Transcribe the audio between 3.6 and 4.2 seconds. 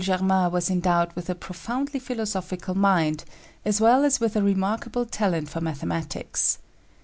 as well as